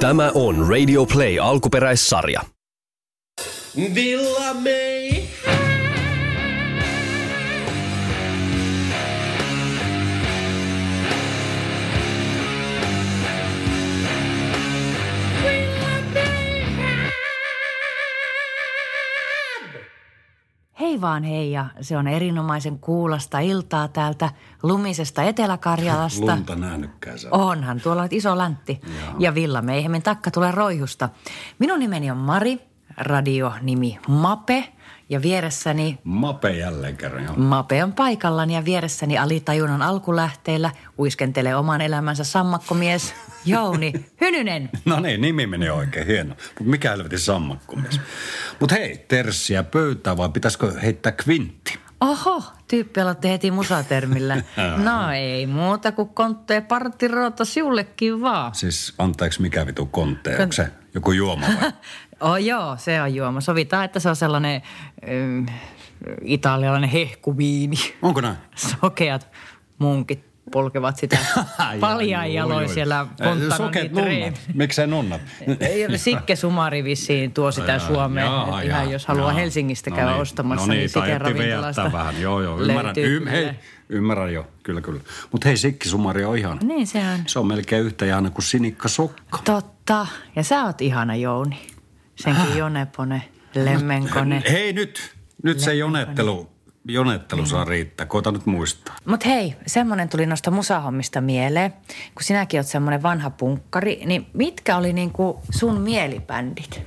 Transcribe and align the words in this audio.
Tämä 0.00 0.30
on 0.34 0.68
Radio 0.68 1.06
Play 1.06 1.38
alkuperäissarja. 1.40 2.40
Villa 3.94 4.54
May. 4.54 5.25
Vaan 21.00 21.22
hei 21.22 21.52
ja 21.52 21.66
se 21.80 21.96
on 21.96 22.08
erinomaisen 22.08 22.78
kuulasta 22.78 23.38
iltaa 23.38 23.88
täältä 23.88 24.30
lumisesta 24.62 25.22
Etelä-Karjalasta. 25.22 26.32
Lunta 26.32 26.56
nähnytkään 26.56 27.18
sä. 27.18 27.28
Onhan, 27.30 27.80
tuolla 27.80 28.02
on 28.02 28.08
iso 28.10 28.38
läntti. 28.38 28.80
Ja 29.18 29.34
Villa 29.34 29.62
Meihemin 29.62 30.02
takka 30.02 30.30
tulee 30.30 30.52
roihusta. 30.52 31.08
Minun 31.58 31.78
nimeni 31.78 32.10
on 32.10 32.16
Mari, 32.16 32.60
radio-nimi 32.96 33.98
Mape 34.08 34.64
ja 35.08 35.22
vieressäni 35.22 35.98
Mape 36.04 36.50
jälleen 36.50 36.96
kerran, 36.96 37.24
joo. 37.24 37.34
Mape 37.36 37.84
on 37.84 37.92
paikallaan 37.92 38.50
ja 38.50 38.64
vieressäni 38.64 39.18
alitajunnan 39.18 39.82
alkulähteillä 39.82 40.70
uiskentelee 40.98 41.56
oman 41.56 41.80
elämänsä 41.80 42.24
sammakkomies 42.24 43.14
Jouni 43.44 43.92
Hynynen. 44.20 44.70
No 44.84 45.00
niin, 45.00 45.20
nimi 45.20 45.46
meni 45.46 45.70
oikein 45.70 46.06
hieno. 46.06 46.34
Mutta 46.48 46.70
mikä 46.70 46.90
helvetin 46.90 47.18
sammakkomies. 47.18 48.00
Mutta 48.60 48.74
hei, 48.74 49.04
terssiä 49.08 49.62
pöytää 49.62 50.16
vai 50.16 50.28
pitäisikö 50.28 50.72
heittää 50.82 51.12
kvintti? 51.12 51.78
Oho, 52.00 52.42
tyyppi 52.68 53.00
aloitti 53.00 53.28
heti 53.28 53.50
musatermillä. 53.50 54.36
No 54.84 55.10
ei 55.12 55.46
muuta 55.46 55.92
kuin 55.92 56.08
kontteja 56.08 56.62
partiroota 56.62 57.44
siullekin 57.44 58.20
vaan. 58.20 58.54
Siis 58.54 58.94
anteeksi, 58.98 59.42
mikä 59.42 59.66
vitu 59.66 59.86
kontte, 59.86 60.36
onko 60.42 60.52
se 60.52 60.68
joku 60.94 61.12
juoma 61.12 61.46
vai? 61.46 61.72
Oh 62.20 62.36
joo, 62.36 62.76
se 62.78 63.02
on 63.02 63.14
juoma. 63.14 63.40
Sovitaan, 63.40 63.84
että 63.84 64.00
se 64.00 64.08
on 64.08 64.16
sellainen 64.16 64.62
ähm, 65.08 65.46
italialainen 66.24 66.90
hehkuviini. 66.90 67.76
Onko 68.02 68.20
näin? 68.20 68.36
Sokeat 68.80 69.28
munkit 69.78 70.24
polkevat 70.52 70.96
sitä 70.96 71.18
paljain 71.80 72.34
jaloin 72.34 72.68
siellä 72.68 73.06
Eh, 73.20 73.26
Fontana 73.26 73.70
nunnat. 73.90 74.34
Miksei 74.54 74.86
nunnat? 74.86 75.20
Ei, 75.60 75.98
Sikke 75.98 76.36
Sumari 76.36 76.84
vissiin 76.84 77.32
tuo 77.32 77.52
sitä 77.52 77.78
Suomeen. 77.78 78.26
jaa, 78.26 78.46
Ihan 78.48 78.66
jaa, 78.66 78.84
jos 78.92 79.06
haluaa 79.06 79.30
jaa. 79.30 79.38
Helsingistä 79.40 79.90
No 79.90 79.96
käydä 79.96 80.10
niin, 80.10 80.20
ostamassa, 80.22 80.66
no 80.66 80.72
niin, 80.72 80.78
niin 80.78 80.88
Siken 80.88 81.20
ravintolasta 81.20 81.92
vähän. 81.92 82.20
Joo, 82.20 82.40
joo, 82.42 82.60
ymmärrän. 82.60 82.94
Ym, 82.98 83.26
hei, 83.26 83.50
ymmärrän 83.88 84.32
jo, 84.32 84.46
kyllä, 84.62 84.80
kyllä. 84.80 85.00
Mutta 85.32 85.48
hei, 85.48 85.56
Sikki 85.56 85.88
Sumari 85.88 86.24
on 86.24 86.38
ihan. 86.38 86.58
Niin 86.62 86.86
se 86.86 86.98
on. 86.98 87.20
Se 87.26 87.38
on 87.38 87.46
melkein 87.46 87.84
yhtä 87.84 88.06
jäänyt 88.06 88.34
kuin 88.34 88.44
Sinikka 88.44 88.88
Sokka. 88.88 89.38
Totta. 89.44 90.06
Ja 90.36 90.42
sä 90.42 90.64
oot 90.64 90.80
ihana 90.80 91.16
Jouni. 91.16 91.66
Senkin 92.16 92.58
Jonepone, 92.58 93.22
Lemmenkone. 93.54 94.42
Hei 94.52 94.72
nyt, 94.72 95.14
nyt 95.42 95.60
se 95.60 95.74
jonettelu, 95.74 96.48
jonettelu 96.88 97.46
saa 97.46 97.64
riittää. 97.64 98.06
Koita 98.06 98.32
nyt 98.32 98.46
muistaa. 98.46 98.96
Mut 99.04 99.26
hei, 99.26 99.54
semmonen 99.66 100.08
tuli 100.08 100.26
noista 100.26 100.50
musahommista 100.50 101.20
mieleen. 101.20 101.72
Kun 102.14 102.22
sinäkin 102.22 102.60
oot 102.60 102.66
semmonen 102.66 103.02
vanha 103.02 103.30
punkkari, 103.30 104.02
niin 104.06 104.26
mitkä 104.32 104.76
oli 104.76 104.92
niinku 104.92 105.40
sun 105.50 105.80
mielibändit? 105.80 106.80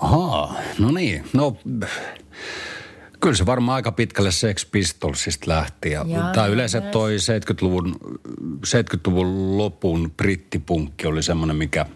Ahaa, 0.00 0.54
no 0.78 0.90
niin. 0.90 1.24
No, 1.32 1.56
kyllä 3.20 3.36
se 3.36 3.46
varmaan 3.46 3.76
aika 3.76 3.92
pitkälle 3.92 4.30
Sex 4.30 4.70
Pistolsista 4.70 5.50
lähti. 5.50 5.90
Ja, 5.90 6.04
Jaa, 6.08 6.32
tai 6.32 6.50
yleensä 6.50 6.80
toi 6.80 7.16
70-luvun, 7.16 7.96
70-luvun 8.66 9.58
lopun 9.58 10.12
brittipunkki 10.16 11.06
oli 11.06 11.22
semmoinen, 11.22 11.56
mikä, 11.56 11.86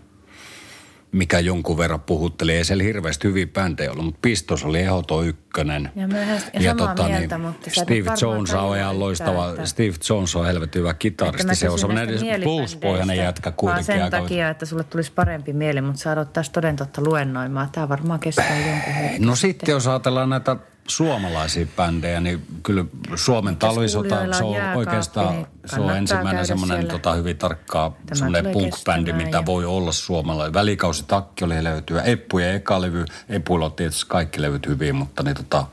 mikä 1.15 1.39
jonkun 1.39 1.79
verran 1.79 2.01
puhutteli. 2.01 2.53
Ei 2.53 2.65
siellä 2.65 2.84
hirveästi 2.84 3.29
hyviä 3.29 3.47
bändejä 3.47 3.91
ollut, 3.93 4.05
mutta 4.05 4.19
Pistos 4.23 4.65
oli 4.65 4.81
ehdoton 4.81 5.27
ykkönen. 5.27 5.91
Ja 5.97 6.09
myöhän- 6.09 6.43
ja 6.61 6.70
samaa 6.70 7.08
mieltä, 7.08 7.39
mutta 7.39 7.70
sä 7.70 7.83
et 7.83 7.86
Steve 7.86 8.11
Jones 8.23 8.55
on 8.55 8.77
ihan 8.79 9.01
loistava. 9.01 9.51
että- 9.51 9.67
Steve 9.67 9.95
Jones 10.11 10.36
on 10.36 10.47
helvetin 10.47 10.80
hyvä 10.80 10.95
kitaristi. 10.95 11.55
Se 11.55 11.70
on 11.70 11.79
semmoinen 11.79 12.08
edes 12.08 12.23
bluespohjainen 12.42 13.17
jätkä 13.17 13.51
Vaan 13.51 13.57
kuitenkin. 13.57 13.85
sen 13.85 14.02
aika- 14.02 14.20
takia, 14.20 14.51
että 14.51 14.67
sulle 14.67 14.85
tulisi 14.85 15.13
parempi 15.13 15.52
mieli, 15.52 15.80
mutta 15.80 16.01
sä 16.01 16.13
aloittaisi 16.13 16.52
toden 16.52 16.77
totta 16.77 17.02
luennoimaan. 17.02 17.69
Tämä 17.73 17.89
varmaan 17.89 18.20
kestää 18.20 18.58
jonkun 18.69 18.92
hetken. 18.92 19.23
No 19.27 19.36
sitten 19.36 19.73
jos 19.73 19.86
ajatellaan 19.86 20.31
näitä 20.31 20.57
suomalaisia 20.89 21.67
bändejä, 21.77 22.20
niin 22.20 22.42
kyllä 22.62 22.84
Suomen 23.14 23.56
talvisota, 23.56 24.34
se 24.34 24.45
on 24.45 24.56
oikeastaan 24.74 25.34
niin 25.34 25.46
se 25.67 25.80
on 25.80 25.96
ensimmäinen 25.96 26.46
semmoinen 26.46 26.89
tota, 26.89 27.12
hyvin 27.14 27.39
tarkkaa 27.39 27.96
semmoinen 28.12 28.52
punk-bändi, 28.52 29.12
mitä 29.12 29.36
ja- 29.36 29.46
voi 29.46 29.64
olla 29.64 29.92
suomalainen. 29.92 30.55
Välikausitakki 30.55 31.45
oli 31.45 31.64
löytyä, 31.64 32.02
Eppujen 32.02 32.55
eka 32.55 32.80
levy, 32.80 33.05
Epuilla 33.28 33.67
on 33.67 33.72
tietysti 33.72 34.05
kaikki 34.08 34.42
levyt 34.42 34.67
hyviä, 34.67 34.92
mutta 34.92 35.22
niin, 35.22 35.36
tota, 35.36 35.67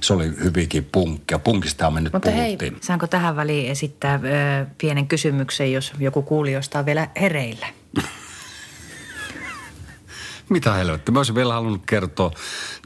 se 0.00 0.12
oli 0.12 0.26
hyvinkin 0.44 0.88
punk, 0.92 1.22
ja 1.30 1.38
punkistahan 1.38 1.94
me 1.94 2.00
nyt 2.00 2.12
Mutta 2.12 2.30
hei, 2.30 2.56
puhuttiin. 2.56 2.76
saanko 2.82 3.06
tähän 3.06 3.36
väliin 3.36 3.70
esittää 3.70 4.14
ö, 4.14 4.66
pienen 4.78 5.08
kysymyksen, 5.08 5.72
jos 5.72 5.92
joku 5.98 6.22
kuulijoista 6.22 6.78
on 6.78 6.86
vielä 6.86 7.08
hereillä? 7.20 7.66
Mitä 10.48 10.72
helvettiä? 10.74 11.12
Mä 11.12 11.18
olisin 11.18 11.34
vielä 11.34 11.54
halunnut 11.54 11.82
kertoa 11.86 12.30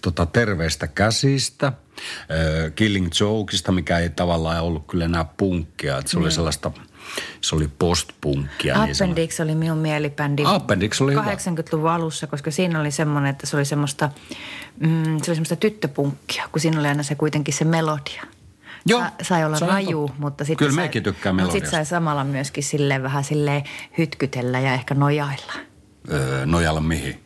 tota, 0.02 0.26
terveistä 0.26 0.86
käsistä, 0.86 1.66
äh, 1.66 1.74
Killing 2.74 3.08
Jokeista, 3.20 3.72
mikä 3.72 3.98
ei 3.98 4.10
tavallaan 4.10 4.62
ollut 4.62 4.86
kyllä 4.86 5.04
enää 5.04 5.24
punkkia. 5.36 5.98
Että 5.98 6.10
se 6.10 6.18
oli 6.18 6.30
sellaista, 6.30 6.70
se 7.40 7.56
oli 7.56 7.68
postpunkkia. 7.78 8.84
niin. 8.84 8.94
Appendix 9.02 9.40
oli 9.40 9.54
minun 9.54 9.78
mielibändi. 9.78 10.42
Appendix 10.46 11.00
oli 11.00 11.12
hyvä. 11.12 11.24
80-luvun 11.34 11.90
alussa, 11.90 12.26
koska 12.26 12.50
siinä 12.50 12.80
oli 12.80 12.90
semmoinen, 12.90 13.30
että 13.30 13.46
se 13.46 13.56
oli 13.56 13.64
semmoista, 13.64 14.10
mm, 14.80 15.04
se 15.04 15.30
oli 15.30 15.34
semmoista 15.36 15.56
tyttöpunkkia, 15.56 16.48
kun 16.52 16.60
siinä 16.60 16.80
oli 16.80 16.88
aina 16.88 17.02
se 17.02 17.14
kuitenkin 17.14 17.54
se 17.54 17.64
melodia. 17.64 18.22
Joo, 18.86 19.00
Sa, 19.00 19.10
sai 19.22 19.44
olla 19.44 19.58
raju, 19.58 20.06
totta. 20.06 20.22
mutta 20.22 20.44
sitten 20.44 20.66
Kyllä 20.68 20.74
sai, 20.74 20.84
mekin 20.84 21.02
melodiasta. 21.24 21.52
sitten 21.52 21.70
sai 21.70 21.86
samalla 21.86 22.24
myöskin 22.24 22.64
silleen 22.64 23.02
vähän 23.02 23.24
silleen 23.24 23.64
hytkytellä 23.98 24.60
ja 24.60 24.74
ehkä 24.74 24.94
nojailla. 24.94 25.52
Öö, 26.12 26.46
nojalla 26.46 26.80
mihin? 26.80 27.20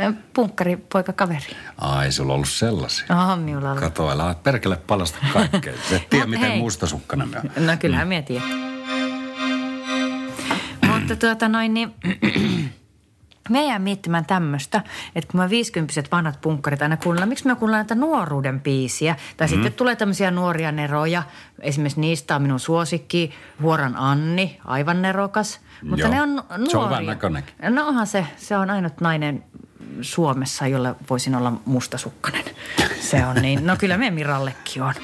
Ö, 0.00 0.12
Punkkari 0.32 0.76
poika 0.76 1.12
kaveri. 1.12 1.56
Ai, 1.78 2.12
sulla 2.12 2.32
on 2.32 2.34
ollut 2.34 2.48
sellaisia. 2.48 3.06
Oho, 3.10 3.36
minulla 3.36 3.72
oli. 3.72 3.80
Kato, 3.80 4.10
älä 4.10 4.34
perkele 4.42 4.76
palasta 4.76 5.18
kaikkea. 5.32 5.72
Se 5.88 5.96
et 5.96 6.10
tiedä, 6.10 6.26
miten 6.26 6.50
hei. 6.50 6.58
mustasukkainen 6.58 7.28
me 7.28 7.36
on. 7.38 7.66
No 7.66 7.76
kyllähän 7.80 8.08
mm. 8.08 8.24
tiedän. 8.24 8.48
Mutta 10.86 11.16
tuota 11.16 11.48
noin, 11.48 11.74
niin 11.74 11.94
me 13.50 13.66
jää 13.66 13.78
miettimään 13.78 14.26
tämmöistä, 14.26 14.82
että 15.14 15.30
kun 15.30 15.40
me 15.40 15.50
viisikymppiset 15.50 16.12
vanhat 16.12 16.40
punkkarit 16.40 16.82
aina 16.82 16.96
kuunnellaan, 16.96 17.28
miksi 17.28 17.46
me 17.46 17.54
kuunnellaan 17.54 17.80
näitä 17.84 17.94
nuoruuden 17.94 18.60
biisiä? 18.60 19.16
Tai 19.36 19.46
mm. 19.46 19.50
sitten 19.50 19.72
tulee 19.72 19.96
tämmöisiä 19.96 20.30
nuoria 20.30 20.72
neroja. 20.72 21.22
Esimerkiksi 21.60 22.00
niistä 22.00 22.36
on 22.36 22.42
minun 22.42 22.60
suosikki, 22.60 23.32
Huoran 23.62 23.96
Anni, 23.96 24.58
aivan 24.64 25.02
nerokas. 25.02 25.60
Mutta 25.82 26.06
Joo. 26.06 26.14
ne 26.14 26.22
on 26.22 26.28
nuoria. 26.34 26.70
Se 26.70 26.76
on 26.76 26.84
hyvän 26.90 27.06
näköinenkin. 27.06 27.54
No 27.68 27.88
onhan 27.88 28.06
se, 28.06 28.26
se 28.36 28.56
on 28.56 28.70
ainut 28.70 29.00
nainen 29.00 29.44
Suomessa, 30.00 30.66
jolle 30.66 30.94
voisin 31.10 31.34
olla 31.34 31.52
mustasukkainen. 31.64 32.44
Se 33.00 33.26
on 33.26 33.36
niin. 33.36 33.66
No 33.66 33.76
kyllä 33.76 33.96
me 33.96 34.10
Mirallekin 34.10 34.82
on. 34.82 34.94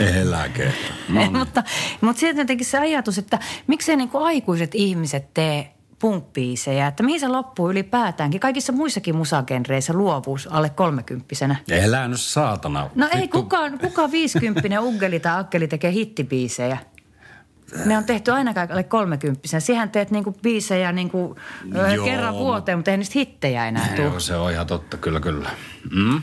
Eläke. 0.00 0.72
No, 1.08 1.20
niin. 1.20 1.38
mutta, 1.38 1.62
mutta 2.00 2.20
sitten 2.20 2.38
jotenkin 2.42 2.66
se 2.66 2.78
ajatus, 2.78 3.18
että 3.18 3.38
miksei 3.66 3.96
niin 3.96 4.08
kuin 4.08 4.24
aikuiset 4.24 4.70
ihmiset 4.74 5.34
tee 5.34 5.74
punkbiisejä, 5.98 6.86
että 6.86 7.02
mihin 7.02 7.20
se 7.20 7.28
loppuu 7.28 7.70
ylipäätäänkin. 7.70 8.40
Kaikissa 8.40 8.72
muissakin 8.72 9.16
musagenreissä 9.16 9.92
luovuus 9.92 10.46
alle 10.46 10.70
kolmekymppisenä. 10.70 11.56
Elää 11.68 12.08
nyt 12.08 12.20
saatana. 12.20 12.90
No 12.94 13.08
ei 13.14 13.20
Vittu. 13.22 13.42
kukaan, 13.42 13.78
kukaan 13.78 14.10
viisikymppinen 14.10 14.80
uggeli 14.80 15.20
tai 15.20 15.40
akkeli 15.40 15.68
tekee 15.68 15.92
hittibiisejä. 15.92 16.78
Ne 17.84 17.96
on 17.98 18.04
tehty 18.04 18.30
aina 18.30 18.54
alle 18.70 18.82
kolmekymppisenä. 18.82 19.60
Siihen 19.60 19.90
teet 19.90 20.10
niinku 20.10 20.32
biisejä 20.42 20.92
niinku 20.92 21.36
Joo, 21.94 22.04
kerran 22.04 22.34
vuoteen, 22.34 22.78
mutta 22.78 22.90
ei 22.90 22.96
niistä 22.96 23.18
hittejä 23.18 23.68
enää 23.68 23.88
tule. 23.96 24.06
Joo, 24.06 24.20
se 24.20 24.36
on 24.36 24.52
ihan 24.52 24.66
totta, 24.66 24.96
kyllä, 24.96 25.20
kyllä. 25.20 25.50
Mm? 25.90 26.22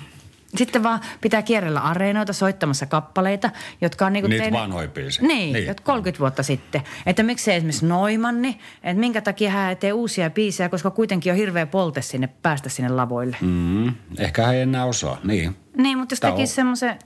Sitten 0.55 0.83
vaan 0.83 0.99
pitää 1.21 1.41
kierrellä 1.41 1.79
areenoita 1.79 2.33
soittamassa 2.33 2.85
kappaleita, 2.85 3.49
jotka 3.81 4.05
on 4.05 4.13
niinku 4.13 4.27
Niitä 4.29 4.51
vanhoja 4.51 4.87
biisejä. 4.87 5.27
Niin, 5.27 5.53
Niin. 5.53 5.65
niin. 5.65 5.75
30 5.83 6.19
vuotta 6.19 6.43
sitten. 6.43 6.81
Että 7.05 7.23
miksei 7.23 7.55
esimerkiksi 7.55 7.85
Noimanni, 7.85 8.59
että 8.83 8.99
minkä 8.99 9.21
takia 9.21 9.51
hän 9.51 9.69
ei 9.69 9.75
tee 9.75 9.93
uusia 9.93 10.29
biisejä, 10.29 10.69
koska 10.69 10.91
kuitenkin 10.91 11.31
on 11.31 11.37
hirveä 11.37 11.65
polte 11.65 12.01
sinne 12.01 12.29
päästä 12.41 12.69
sinne 12.69 12.89
lavoille. 12.89 13.37
Mm. 13.41 13.93
Ehkä 14.17 14.45
hän 14.45 14.55
ei 14.55 14.61
enää 14.61 14.85
osaa, 14.85 15.17
niin. 15.23 15.55
Niin, 15.77 15.97
mutta 15.97 16.13
jos 16.13 16.19
tekisi 16.19 16.53
semmoisen, 16.53 16.99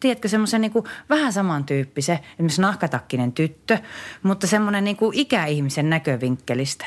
tiedätkö, 0.00 0.28
semmoisen 0.28 0.60
niinku 0.60 0.86
vähän 1.10 1.32
samantyyppisen, 1.32 2.18
esimerkiksi 2.32 2.60
nahkatakkinen 2.60 3.32
tyttö, 3.32 3.78
mutta 4.22 4.46
semmoinen 4.46 4.84
niinku 4.84 5.10
ikäihmisen 5.14 5.90
näkövinkkelistä. 5.90 6.84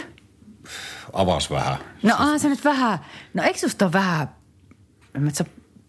Avas 1.13 1.51
vähän. 1.51 1.77
No 2.03 2.15
onhan 2.19 2.39
se 2.39 2.49
nyt 2.49 2.65
vähän, 2.65 2.99
no 3.33 3.43
eikö 3.43 3.59
susta 3.59 3.85
ole 3.85 3.93
vähän, 3.93 4.29
en 5.15 5.23
mä 5.23 5.31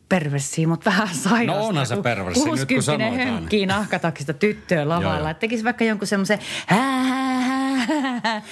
perversiä, 0.09 0.69
mutta 0.69 0.91
vähän 0.91 1.09
sairasta. 1.15 1.61
No 1.61 1.67
onhan 1.67 1.87
se 1.87 1.97
perversi, 1.97 2.41
nyt 2.41 2.49
kun 2.49 2.59
60 2.59 2.83
sanoit 2.83 3.21
aina. 3.21 3.33
hönkkii 3.33 3.67
nahkataksista 3.67 4.33
tyttöä 4.33 4.89
lavalla. 4.89 5.31
Että 5.31 5.41
tekisi 5.41 5.65
vaikka 5.65 5.85
jonkun 5.85 6.07
semmoisen 6.07 6.39
hää, 6.67 7.03
hää, 7.05 7.87
hää, 7.87 8.21
hää, 8.23 8.43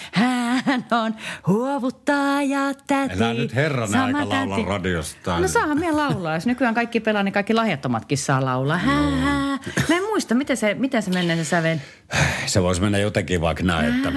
hän 0.65 0.85
on 0.91 1.15
huovuttaja 1.47 2.75
täti. 2.87 3.15
Elää 3.15 3.35
nyt 3.35 3.55
herran 3.55 3.89
sama 3.89 4.05
aika 4.05 4.29
laulaa 4.29 4.59
täti. 4.59 4.69
radiosta. 4.69 5.41
No 5.41 5.49
saahan 5.49 5.79
minä 5.79 5.97
laulaa. 5.97 6.35
Jos 6.35 6.47
nykyään 6.47 6.75
kaikki 6.75 7.01
pelaa, 7.01 7.23
niin 7.23 7.33
kaikki 7.33 7.55
lahjattomatkin 7.55 8.19
saa 8.19 8.45
laulaa. 8.45 8.79
Hää, 8.79 9.11
hää. 9.11 9.59
Mä 9.89 9.97
en 9.97 10.03
muista, 10.03 10.35
miten 10.35 10.57
se, 10.57 10.75
miten 10.75 11.03
se 11.03 11.11
menee 11.11 11.37
se 11.37 11.45
sävel. 11.45 11.79
Se 12.47 12.63
voisi 12.63 12.81
mennä 12.81 12.99
jotenkin 12.99 13.41
vaikka 13.41 13.65
näin, 13.65 13.95
että 13.95 14.13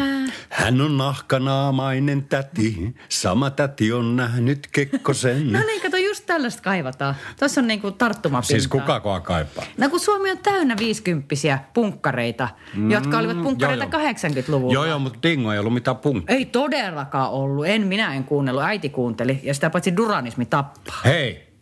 hän 0.50 0.82
on 0.82 0.98
nahkanaamainen 0.98 2.24
täti, 2.24 2.96
sama 3.10 3.50
täti 3.50 3.94
on 3.94 4.16
nähnyt 4.16 4.68
Kekkosen. 4.72 5.52
No 5.54 5.60
niin, 5.60 5.82
kato, 5.82 5.98
just 6.24 6.28
tällaista 6.28 6.62
kaivataan. 6.62 7.16
Tuossa 7.40 7.62
on 7.62 7.68
niinku 7.68 7.92
tarttumapintaa. 7.92 8.48
Siis 8.48 8.68
kuka 8.68 9.00
kaipaa? 9.00 9.64
No 9.78 9.90
kun 9.90 10.00
Suomi 10.00 10.32
on 10.32 10.38
täynnä 10.38 10.76
viisikymppisiä 10.80 11.60
punkkareita, 11.74 12.50
mm, 12.74 12.92
jotka 12.92 13.18
olivat 13.18 13.44
punkkareita 13.44 13.86
joo, 13.92 14.02
joo. 14.02 14.12
80-luvulla. 14.12 14.74
Joo, 14.74 14.86
joo, 14.86 15.00
mutta 15.00 15.20
Dingo 15.24 15.52
ei 15.52 15.60
ollut 15.60 15.74
mitään 15.74 15.98
punkkia. 15.98 16.36
Ei 16.36 16.46
todellakaan 16.46 17.30
ollut. 17.30 17.66
En 17.68 17.88
minä 17.88 18.14
en 18.16 18.24
kuunnellut. 18.24 18.64
Äiti 18.64 18.90
kuunteli. 18.90 19.40
Ja 19.44 19.54
sitä 19.54 19.70
paitsi 19.70 19.98
duranismi 19.98 20.46
tappaa. 20.46 20.96
Hei, 21.06 21.54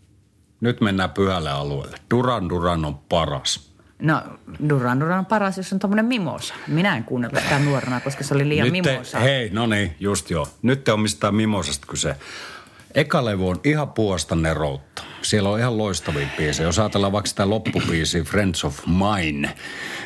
nyt 0.61 0.81
mennään 0.81 1.09
pyhälle 1.09 1.49
alueelle. 1.49 1.97
Duran 2.15 2.49
Duran 2.49 2.85
on 2.85 2.97
paras. 2.97 3.71
No, 3.99 4.21
Duran 4.69 4.99
Duran 4.99 5.19
on 5.19 5.25
paras, 5.25 5.57
jos 5.57 5.73
on 5.73 5.79
tommonen 5.79 6.05
mimosa. 6.05 6.53
Minä 6.67 6.97
en 6.97 7.03
kuunnellut 7.03 7.39
sitä 7.43 7.59
nuorena, 7.59 7.99
koska 7.99 8.23
se 8.23 8.33
oli 8.33 8.49
liian 8.49 8.71
Nyt 8.71 8.83
te, 8.83 8.91
mimosa. 8.91 9.19
hei, 9.19 9.49
no 9.49 9.65
niin, 9.67 9.95
just 9.99 10.29
joo. 10.29 10.47
Nyt 10.61 10.83
te 10.83 10.91
on 10.91 10.99
mistään 10.99 11.35
mimosasta 11.35 11.87
kyse. 11.87 12.15
Eka 12.95 13.25
levy 13.25 13.49
on 13.49 13.59
ihan 13.63 13.91
puosta 13.91 14.35
neroutta. 14.35 15.03
Siellä 15.21 15.49
on 15.49 15.59
ihan 15.59 15.77
loistavia 15.77 16.27
biisejä. 16.37 16.67
Jos 16.67 16.79
ajatellaan 16.79 17.13
vaikka 17.13 17.29
sitä 17.29 17.49
loppubiisiä 17.49 18.23
Friends 18.23 18.65
of 18.65 18.79
Mine, 18.85 19.55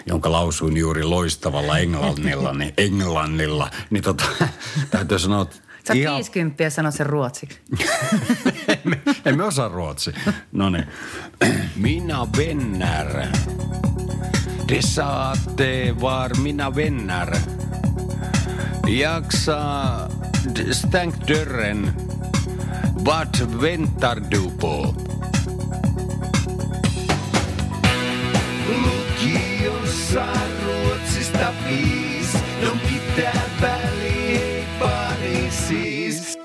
jonka 0.06 0.32
lausuin 0.32 0.78
juuri 0.78 1.04
loistavalla 1.04 1.78
englannilla, 1.78 2.54
niin, 2.54 2.74
englannilla, 2.78 3.70
niin 3.90 4.04
tota, 4.04 4.26
täytyy 4.92 5.20
sanoa, 5.20 5.42
että 5.42 5.56
Sä 5.88 5.94
oot 5.94 6.16
50 6.16 6.64
ja 6.64 6.70
sanot 6.70 6.94
sen 6.94 7.06
ruotsiksi. 7.06 7.60
emme, 8.84 9.02
emme 9.26 9.44
osaa 9.44 9.68
ruotsi. 9.68 10.14
No 10.52 10.70
niin. 10.70 10.86
Minä 11.76 12.18
vänner. 12.38 13.28
Det 14.68 14.82
saatte 14.82 15.96
var 16.02 16.38
mina 16.38 16.76
vänner. 16.76 17.38
Jaksa 18.88 19.60
stänk 20.72 21.16
dörren. 21.28 21.94
Vad 23.04 23.62
väntar 23.62 24.20
du 24.32 24.52
på? 24.52 24.96
Lukiossa 28.70 30.26
Ruotsista 30.66 31.54
viis, 31.70 32.34
no 32.64 32.72
mitä 32.74 33.32
väliä, 33.62 34.66
pari 34.80 35.52
siis. 35.52 36.38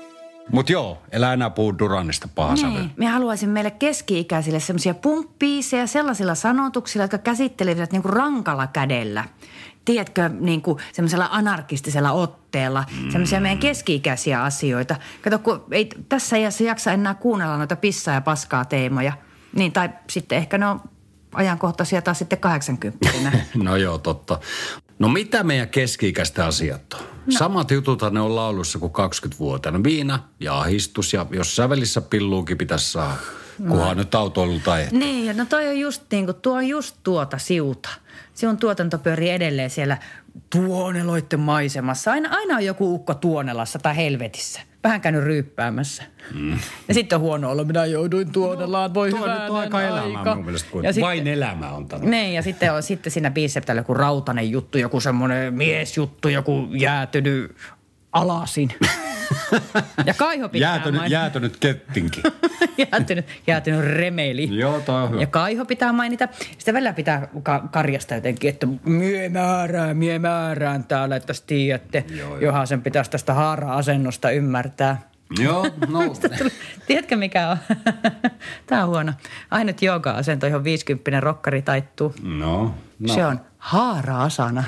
Mut 0.51 0.69
joo, 0.69 0.97
elää 1.11 1.33
enää 1.33 1.49
puhu 1.49 1.79
Duranista 1.79 2.27
pahasävyllä. 2.35 2.79
Niin. 2.79 2.91
Minä 2.97 3.11
haluaisin 3.11 3.49
meille 3.49 3.71
keski-ikäisille 3.71 4.59
semmoisia 4.59 4.93
pumppiiseja 4.93 5.87
sellaisilla 5.87 6.35
sanotuksilla, 6.35 7.03
jotka 7.03 7.17
käsittelevät 7.17 7.91
niinku 7.91 8.07
rankalla 8.07 8.67
kädellä. 8.67 9.23
Tiedätkö, 9.85 10.29
niin 10.39 10.61
kuin 10.61 10.77
semmoisella 10.93 11.27
anarkistisella 11.31 12.11
otteella, 12.11 12.85
mm. 13.01 13.11
semmoisia 13.11 13.41
meidän 13.41 13.57
keski-ikäisiä 13.57 14.43
asioita. 14.43 14.95
Kato, 15.21 15.39
kun 15.39 15.63
ei 15.71 15.89
tässä 16.09 16.37
iässä 16.37 16.63
jaksa 16.63 16.91
enää 16.91 17.13
kuunnella 17.13 17.57
noita 17.57 17.75
pissaa 17.75 18.13
ja 18.13 18.21
paskaa 18.21 18.65
teemoja. 18.65 19.13
Niin, 19.55 19.71
tai 19.71 19.89
sitten 20.09 20.37
ehkä 20.37 20.57
ne 20.57 20.67
on 20.67 20.81
ajankohtaisia 21.33 22.01
taas 22.01 22.19
sitten 22.19 22.39
80 22.39 23.07
No 23.63 23.75
joo, 23.75 23.97
totta. 23.97 24.39
No 24.99 25.07
mitä 25.07 25.43
meidän 25.43 25.69
keski-ikäistä 25.69 26.45
asiat 26.45 26.93
on? 26.93 26.99
No. 26.99 27.37
Samat 27.37 27.71
jututhan 27.71 28.13
ne 28.13 28.19
on 28.19 28.35
laulussa 28.35 28.79
kuin 28.79 28.91
20-vuotiaana. 28.91 29.83
Viina 29.83 30.19
ja 30.39 30.59
ahistus 30.59 31.13
ja 31.13 31.25
jos 31.31 31.55
sävelissä 31.55 32.01
pilluukin 32.01 32.57
pitäisi 32.57 32.91
saada. 32.91 33.13
Kunhan 33.67 33.97
nyt 33.97 34.15
autoilulta 34.15 34.79
ehtii. 34.79 34.99
Niin, 34.99 35.37
no 35.37 35.45
toi 35.45 35.67
on 35.67 35.79
just 35.79 36.03
niin 36.11 36.25
kuin, 36.25 36.35
tuo 36.41 36.53
on 36.55 36.67
just 36.67 36.95
tuota 37.03 37.37
siuta. 37.37 37.89
Sinun 38.33 38.57
tuotanto 38.57 38.97
pyörii 38.97 39.29
edelleen 39.29 39.69
siellä 39.69 39.97
tuoneloitten 40.49 41.39
maisemassa. 41.39 42.11
Aina, 42.11 42.29
aina 42.31 42.55
on 42.55 42.65
joku 42.65 42.95
ukko 42.95 43.13
tuonelassa 43.13 43.79
tai 43.79 43.95
helvetissä. 43.95 44.61
Vähän 44.83 45.01
käynyt 45.01 45.23
ryyppäämässä. 45.23 46.03
Mm. 46.33 46.59
Ja 46.87 46.93
sitten 46.93 47.15
on 47.15 47.21
huono 47.21 47.51
olla, 47.51 47.63
minä 47.63 47.85
jouduin 47.85 48.31
tuonelaan, 48.31 48.93
voi 48.93 49.09
Tuo 49.09 49.27
nyt 49.27 49.49
on 49.49 49.55
aika 49.59 49.81
elämää 49.81 50.19
aika. 50.19 50.35
mun 50.35 50.45
mielestä. 50.45 50.69
Kun 50.71 50.83
Ja 50.83 50.93
sitten- 50.93 51.07
vain 51.07 51.27
elämä 51.27 51.71
on 51.71 51.87
tänne. 51.87 52.09
Niin, 52.09 52.33
ja 52.33 52.41
sitten, 52.41 52.73
on, 52.73 52.83
sitten 52.83 53.11
siinä 53.11 53.31
olla 53.31 53.79
joku 53.79 53.93
rautanen 53.93 54.51
juttu, 54.51 54.77
joku 54.77 54.99
semmoinen 54.99 55.53
miesjuttu, 55.53 56.29
joku 56.29 56.67
jäätynyt 56.71 57.55
alasin. 58.11 58.71
ja 60.05 60.13
Kaiho 60.13 60.49
pitää 60.49 60.69
Jäätynyt, 60.69 60.99
mainita. 60.99 61.13
jäätynyt 61.13 61.57
kettinkin. 61.59 62.23
jäätynyt, 62.91 63.25
jäätynyt 63.47 63.79
remeli. 63.85 64.57
Joo, 64.59 64.79
toi 64.79 65.03
on 65.03 65.09
hyvä. 65.09 65.21
Ja 65.21 65.27
Kaiho 65.27 65.65
pitää 65.65 65.93
mainita. 65.93 66.27
Sitten 66.57 66.73
välillä 66.73 66.93
pitää 66.93 67.27
ka- 67.43 67.67
karjasta 67.71 68.15
jotenkin, 68.15 68.49
että 68.49 68.67
mie 68.83 69.29
määrään, 69.29 69.97
mie 69.97 70.19
määrään 70.19 70.83
täällä, 70.83 71.15
että 71.15 71.33
tiedätte. 71.47 72.05
Joo. 72.17 72.37
Johan 72.39 72.67
sen 72.67 72.81
pitäisi 72.81 73.11
tästä 73.11 73.33
haara-asennosta 73.33 74.31
ymmärtää. 74.31 75.01
joo, 75.39 75.67
no. 75.89 75.99
Tiedätkö 76.87 77.15
mikä 77.15 77.49
on? 77.49 77.57
Tämä 78.67 78.83
on 78.83 78.89
huono. 78.89 79.13
Ainut 79.51 79.81
jooga-asento, 79.81 80.47
johon 80.47 80.63
50 80.63 81.19
rokkari 81.19 81.61
taittuu. 81.61 82.15
No, 82.23 82.75
no. 82.99 83.13
Se 83.13 83.25
on 83.25 83.39
haara-asana. 83.57 84.63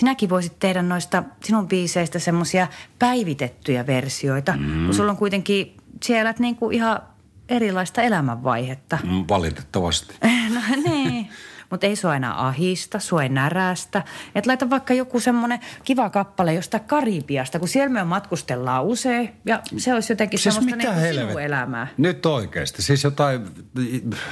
Sinäkin 0.00 0.30
voisit 0.30 0.58
tehdä 0.58 0.82
noista 0.82 1.22
sinun 1.44 1.68
biiseistä 1.68 2.18
semmoisia 2.18 2.66
päivitettyjä 2.98 3.86
versioita, 3.86 4.52
mm. 4.52 4.84
kun 4.84 4.94
sulla 4.94 5.10
on 5.10 5.16
kuitenkin 5.16 5.76
siellä 6.04 6.34
niin 6.38 6.56
kuin 6.56 6.74
ihan 6.76 7.02
erilaista 7.48 8.02
elämänvaihetta. 8.02 8.98
Mm, 9.04 9.24
Valitettavasti. 9.28 10.14
No 10.54 10.60
niin. 10.84 11.28
Mutta 11.70 11.86
ei 11.86 11.96
sua 11.96 12.16
enää 12.16 12.46
ahista, 12.46 12.98
sua 12.98 13.22
ei 13.22 13.28
närästä. 13.28 14.02
Et 14.34 14.46
laita 14.46 14.70
vaikka 14.70 14.94
joku 14.94 15.20
semmoinen 15.20 15.60
kiva 15.84 16.10
kappale 16.10 16.54
jostain 16.54 16.84
Karibiasta, 16.84 17.58
kun 17.58 17.68
siellä 17.68 17.88
me 17.88 18.04
matkustellaan 18.04 18.84
usein. 18.84 19.30
Ja 19.44 19.62
se 19.76 19.94
olisi 19.94 20.12
jotenkin 20.12 20.38
Siis 20.38 20.54
semmoista 20.54 20.76
mitä 20.76 20.92
niin 20.92 21.02
helvet- 21.02 21.40
elämää. 21.44 21.86
Nyt 21.96 22.26
oikeasti. 22.26 22.82
Siis 22.82 23.04
jotain, 23.04 23.48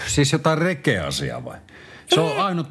siis 0.06 0.32
jotain 0.32 0.58
rekeasiaa 0.58 1.44
vai? 1.44 1.58
Se 2.06 2.20
on 2.20 2.38
ainut 2.44 2.70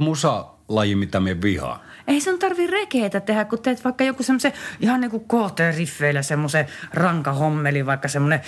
musalaji, 0.67 0.95
mitä 0.95 1.19
me 1.19 1.41
vihaa. 1.41 1.83
Ei 2.07 2.21
sun 2.21 2.39
tarvi 2.39 2.67
rekeitä 2.67 3.19
tehdä, 3.19 3.45
kun 3.45 3.61
teet 3.61 3.83
vaikka 3.83 4.03
joku 4.03 4.23
semmoisen 4.23 4.53
ihan 4.79 5.01
niin 5.01 5.11
kuin 5.11 5.23
KT-riffeillä 5.23 6.21
semmoisen 6.21 6.67
rankahommeli, 6.93 7.85
vaikka 7.85 8.07
semmoinen 8.07 8.41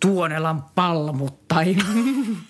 Tuonelan 0.00 0.64
palmut 0.74 1.48
tai 1.48 1.76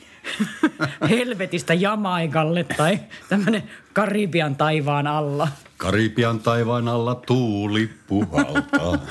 helvetistä 1.11 1.75
Jamaikalle 1.75 2.65
tai 2.65 2.99
tämmöinen 3.29 3.63
Karibian 3.93 4.57
taivaan 4.57 5.07
alla. 5.07 5.49
Karibian 5.77 6.41
taivaan 6.41 6.89
alla 6.89 7.15
tuuli 7.15 7.91
puhaltaa. 8.07 8.99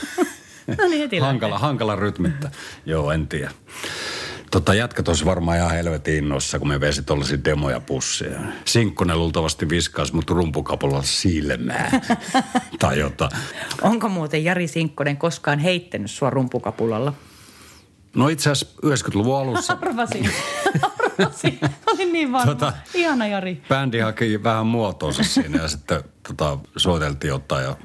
No 0.77 0.87
niin, 0.87 0.99
heti 0.99 1.17
hankala, 1.17 1.59
hankala 1.59 1.95
rytmittä. 1.95 2.51
Joo, 2.85 3.11
en 3.11 3.27
tiedä. 3.27 3.51
Tota, 4.51 4.73
jätkät 4.73 5.07
olisi 5.07 5.25
varmaan 5.25 5.57
ihan 5.57 5.71
helvetin 5.71 6.15
innoissa, 6.15 6.59
kun 6.59 6.67
me 6.67 6.79
vesi 6.79 7.03
tollaisia 7.03 7.37
demoja 7.45 7.79
pussia. 7.79 8.39
Sinkkonen 8.65 9.19
luultavasti 9.19 9.69
viskaisi 9.69 10.15
mut 10.15 10.29
rumpukapulla 10.29 11.03
silmää. 11.03 12.01
tai 12.79 12.99
jotain. 12.99 13.31
Onko 13.81 14.09
muuten 14.09 14.43
Jari 14.43 14.67
Sinkkonen 14.67 15.17
koskaan 15.17 15.59
heittänyt 15.59 16.11
sua 16.11 16.29
rumpukapulalla? 16.29 17.13
No 18.15 18.27
itse 18.27 18.49
asiassa 18.49 18.79
90-luvun 18.85 19.37
alussa 19.39 19.77
Arvasin. 19.81 20.29
Arvasin. 20.83 21.59
Olin 21.87 22.13
niin 22.13 22.31
varma. 22.31 22.53
Tota- 22.53 22.73
Ihana 22.93 23.27
Jari. 23.27 23.61
bändi 23.69 23.99
haki 23.99 24.43
vähän 24.43 24.67
muotoonsa 24.67 25.23
siinä 25.23 25.61
ja 25.61 25.67
sitten 25.67 26.03
tota, 26.27 26.57
soiteltiin 26.77 27.29
jotain 27.29 27.63
ja 27.63 27.75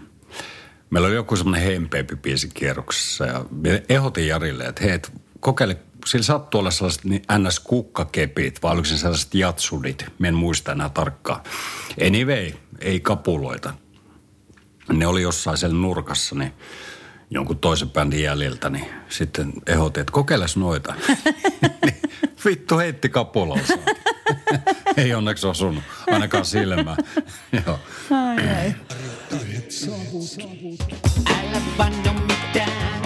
meillä 0.91 1.07
oli 1.07 1.15
joku 1.15 1.37
semmoinen 1.37 1.67
hempeempi 1.67 2.17
biisi 2.17 2.49
kierroksessa 2.55 3.27
ja 3.27 3.45
ehdotin 3.89 4.29
Jarille, 4.29 4.65
että 4.65 4.85
hei, 4.85 5.01
kokeile, 5.41 5.77
sillä 6.07 6.25
sattui 6.25 6.59
olla 6.59 6.71
sellaiset 6.71 7.05
niin 7.05 7.23
NS-kukkakepit, 7.23 8.63
vai 8.63 8.73
oliko 8.73 8.85
se 8.85 8.99
sellaiset 8.99 9.35
jatsudit, 9.35 10.07
me 10.19 10.29
en 10.29 10.35
muista 10.35 10.73
enää 10.73 10.89
tarkkaan. 10.89 11.41
Anyway, 12.07 12.53
ei 12.81 13.01
kapuloita. 13.01 13.75
Ne 14.93 15.07
oli 15.07 15.23
jossain 15.23 15.59
siellä 15.59 15.79
nurkassa, 15.79 16.35
niin 16.35 16.53
jonkun 17.31 17.59
toisen 17.59 17.91
bändin 17.91 18.23
jäljiltä, 18.23 18.71
niin 18.71 18.87
sitten 19.09 19.53
ehdotin, 19.67 20.01
että 20.01 20.13
kokeiles 20.13 20.57
noita. 20.57 20.95
Niin 21.87 21.97
Vittu 22.45 22.79
heitti 22.79 23.09
kapulonsa. 23.09 23.75
Ei 24.97 25.15
onneksi 25.15 25.47
osunut, 25.47 25.85
ainakaan 26.07 26.45
silmään. 26.45 26.97
Joo. 27.67 27.79
Ai, 28.11 28.49
ai. 28.49 28.75
Älä 31.31 31.61
mitään, 32.27 33.06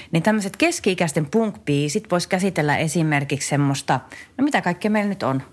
niin 0.11 0.23
tämmöiset 0.23 0.57
keski-ikäisten 0.57 1.25
punk-biisit 1.25 2.11
vois 2.11 2.27
käsitellä 2.27 2.77
esimerkiksi 2.77 3.49
semmoista, 3.49 3.99
no 4.37 4.43
mitä 4.43 4.61
kaikkea 4.61 4.91
meillä 4.91 5.09
nyt 5.09 5.23
on? 5.23 5.43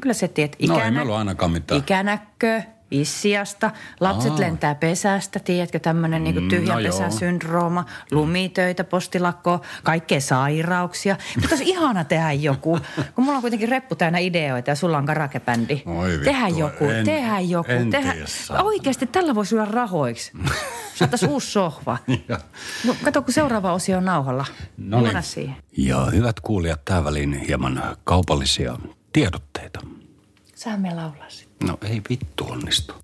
Kyllä 0.00 0.14
se 0.14 0.28
tiedät, 0.28 0.52
No 0.52 0.74
ei 0.74 0.80
ikänä, 0.80 0.90
meillä 0.90 1.12
ole 1.12 1.18
ainakaan 1.18 1.50
mitään. 1.50 1.80
ikänäkkö, 1.80 2.62
issiasta, 2.92 3.70
lapset 4.00 4.32
Aa. 4.32 4.40
lentää 4.40 4.74
pesästä, 4.74 5.38
tiedätkö, 5.38 5.78
tämmöinen 5.78 6.24
niinku 6.24 6.40
Mm, 6.40 6.48
tyhjän 6.48 6.74
no 6.74 6.78
joo. 6.80 6.92
pesän 6.92 7.12
syndrooma, 7.12 7.84
lumitöitä, 8.10 8.84
postilakkoa, 8.84 9.60
kaikkea 9.82 10.20
sairauksia. 10.20 11.16
Mutta 11.36 11.48
olisi 11.54 11.70
ihana 11.70 12.04
tehdä 12.04 12.32
joku, 12.32 12.78
kun 13.14 13.24
mulla 13.24 13.36
on 13.36 13.42
kuitenkin 13.42 13.68
reppu 13.68 13.94
täynnä 13.94 14.18
ideoita 14.18 14.70
ja 14.70 14.74
sulla 14.74 14.98
on 14.98 15.06
karakebändi. 15.06 15.82
Tehdä 16.24 16.48
joku, 16.48 16.84
en- 16.84 17.04
tehdä 17.04 17.40
joku. 17.40 17.70
en 17.72 17.90
tehdä. 17.90 18.12
tiedä. 18.12 18.62
Oikeasti 18.62 19.06
tällä 19.06 19.34
voisi 19.34 19.54
olla 19.54 19.64
rahoiksi. 19.64 20.32
Saataisiin 20.94 21.30
uusi 21.30 21.50
sohva. 21.50 21.98
No, 22.86 22.96
kato, 23.04 23.22
kun 23.22 23.32
seuraava 23.34 23.72
osio 23.72 23.96
on 23.96 24.04
nauhalla. 24.04 24.44
No 24.78 25.00
niin. 25.00 25.22
Siihen. 25.22 25.56
Ja 25.76 26.06
hyvät 26.06 26.40
kuulijat, 26.40 26.84
tähän 26.84 27.04
väliin 27.04 27.32
hieman 27.46 27.82
kaupallisia 28.04 28.76
tiedotteita. 29.12 29.80
Sähän 30.64 30.80
me 30.80 30.94
laulaa 30.94 31.28
sitten. 31.30 31.68
No 31.68 31.78
ei 31.82 32.02
vittu 32.10 32.46
onnistu. 32.50 32.94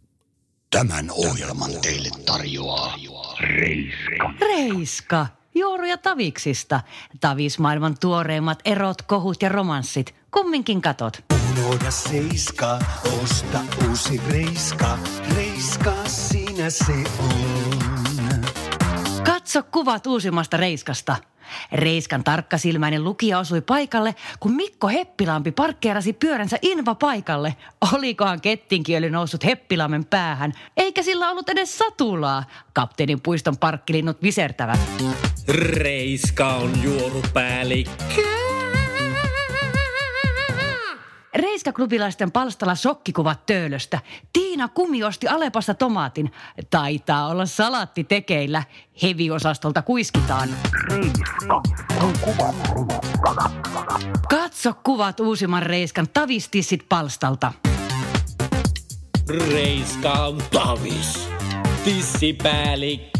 Tämän 0.71 1.11
ohjelman 1.11 1.71
teille 1.83 2.09
tarjoaa 2.27 2.95
Reiska. 3.41 4.31
Reiska, 4.41 5.27
Juoruja 5.55 5.99
Taviksista. 5.99 6.81
Tavismaailman 7.21 7.97
tuoreimmat 8.01 8.59
erot, 8.65 9.03
kohut 9.03 9.43
ja 9.43 9.49
romanssit. 9.49 10.15
Kumminkin 10.31 10.83
katot. 10.83 11.25
Unohda 11.51 11.91
seiska, 11.91 12.79
osta 13.23 13.61
uusi 13.89 14.21
Reiska. 14.31 14.99
Reiska, 15.37 15.95
siinä 16.07 16.71
se 16.71 17.05
on. 17.19 18.45
Katso 19.25 19.63
kuvat 19.63 20.07
uusimmasta 20.07 20.57
Reiskasta. 20.57 21.17
Reiskan 21.73 22.25
tarkkasilmäinen 22.25 23.05
lukija 23.05 23.39
osui 23.39 23.61
paikalle, 23.61 24.15
kun 24.41 24.55
Mikko 24.55 24.89
Heppilampi 24.89 25.53
parkkeerasi 25.53 26.13
pyöränsä 26.13 26.59
Inva 26.63 26.95
paikalle. 26.95 27.57
Olikohan 27.95 28.41
kettinkieli 28.41 29.11
noussut 29.11 29.45
Heppilammen 29.45 30.05
päähän, 30.05 30.53
eikä 30.77 31.03
sillä 31.03 31.31
ollut 31.31 31.49
edes 31.49 31.79
satulaa. 31.79 32.45
Kapteenin 32.73 33.21
puiston 33.21 33.57
parkkilinnut 33.57 34.23
visertävät. 34.23 34.81
Reiska 35.49 36.55
on 36.55 36.83
juorupäällikkö. 36.83 38.58
Reiska-klubilaisten 41.39 42.33
palstalla 42.33 42.75
shokkikuvat 42.75 43.47
töölöstä. 43.47 43.99
Tiina 44.33 44.69
Kumi 44.69 45.05
osti 45.05 45.29
Alepasta 45.29 45.75
tomaatin. 45.75 46.33
Taitaa 46.71 47.29
olla 47.29 47.47
salatti 47.47 48.05
tekeillä. 48.05 48.63
Heviosastolta 49.03 49.83
kuiskitaan. 49.83 50.49
Katso 54.31 54.73
kuvat 54.85 55.21
uusimman 55.21 55.63
Reiskan 55.63 56.09
tavistissit 56.15 56.89
palstalta. 56.89 57.53
Reiska 59.51 60.13
on 60.13 60.43
tavis. 60.53 61.29
Tissipäällikkö. 61.85 63.18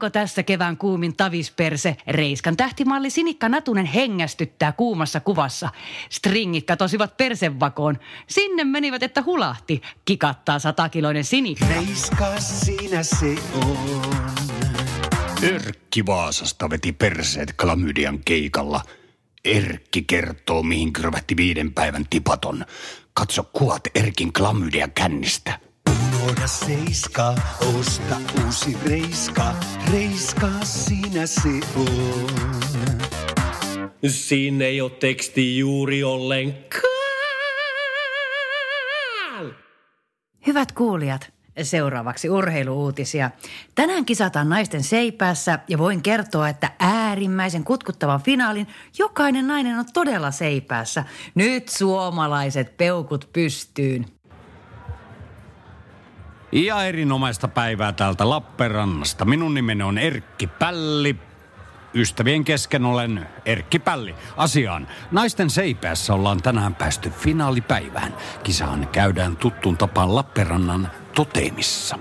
Onko 0.00 0.10
tässä 0.10 0.42
kevään 0.42 0.76
kuumin 0.76 1.16
tavisperse? 1.16 1.96
Reiskan 2.06 2.56
tähtimalli 2.56 3.10
Sinikka 3.10 3.48
Natunen 3.48 3.86
hengästyttää 3.86 4.72
kuumassa 4.72 5.20
kuvassa. 5.20 5.70
Stringit 6.10 6.66
katosivat 6.66 7.16
persevakoon. 7.16 7.98
Sinne 8.26 8.64
menivät, 8.64 9.02
että 9.02 9.22
hulahti. 9.22 9.82
Kikattaa 10.04 10.58
satakiloinen 10.58 11.24
Sinikka. 11.24 11.66
Reiska, 11.68 12.40
siinä 12.40 13.02
se 13.02 13.34
on. 13.54 14.00
Erkki 15.42 16.06
Vaasasta 16.06 16.70
veti 16.70 16.92
perseet 16.92 17.52
klamydian 17.52 18.18
keikalla. 18.24 18.80
Erkki 19.44 20.02
kertoo, 20.02 20.62
mihin 20.62 20.92
kyrvätti 20.92 21.36
viiden 21.36 21.72
päivän 21.72 22.04
tipaton. 22.10 22.64
Katso 23.14 23.50
kuvat 23.52 23.82
Erkin 23.94 24.32
klamydia 24.32 24.88
kännistä. 24.88 25.69
Unohda 26.30 26.46
seiska, 26.46 27.34
osta 27.78 28.16
uusi 28.44 28.76
Reiska. 28.86 29.54
Reiska, 29.92 30.48
siinä 30.62 31.26
se 31.26 31.48
on. 31.76 32.30
Siinä 34.06 34.64
ei 34.64 34.80
ole 34.80 34.90
teksti 34.90 35.58
juuri 35.58 36.04
ollenkaan. 36.04 36.84
Hyvät 40.46 40.72
kuulijat, 40.72 41.32
seuraavaksi 41.62 42.30
urheiluuutisia. 42.30 43.30
Tänään 43.74 44.04
kisataan 44.04 44.48
naisten 44.48 44.82
seipäässä 44.82 45.58
ja 45.68 45.78
voin 45.78 46.02
kertoa, 46.02 46.48
että 46.48 46.70
äärimmäisen 46.78 47.64
kutkuttavan 47.64 48.22
finaalin 48.22 48.66
jokainen 48.98 49.46
nainen 49.46 49.78
on 49.78 49.84
todella 49.94 50.30
seipäässä. 50.30 51.04
Nyt 51.34 51.68
suomalaiset 51.68 52.76
peukut 52.76 53.28
pystyyn. 53.32 54.19
Ja 56.52 56.84
erinomaista 56.84 57.48
päivää 57.48 57.92
täältä 57.92 58.30
Lappeenrannasta. 58.30 59.24
Minun 59.24 59.54
nimeni 59.54 59.82
on 59.82 59.98
Erkki 59.98 60.46
Pälli. 60.46 61.16
Ystävien 61.94 62.44
kesken 62.44 62.84
olen 62.84 63.26
Erkki 63.44 63.78
Pälli. 63.78 64.14
Asiaan. 64.36 64.88
Naisten 65.10 65.50
seipässä 65.50 66.14
ollaan 66.14 66.42
tänään 66.42 66.74
päästy 66.74 67.10
finaalipäivään. 67.10 68.14
Kisaan 68.42 68.88
käydään 68.92 69.36
tuttuun 69.36 69.76
tapaan 69.76 70.14
Lappeenrannan 70.14 70.88
toteemissa. 71.14 71.98